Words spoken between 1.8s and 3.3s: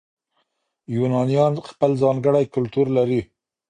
ځانګړی کلتور لري.